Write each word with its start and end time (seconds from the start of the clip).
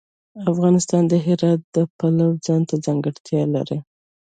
افغانستان 0.51 1.03
د 1.07 1.13
هرات 1.25 1.61
د 1.75 1.77
پلوه 1.97 2.39
ځانته 2.45 2.75
ځانګړتیا 2.85 3.41
لري. 3.55 3.79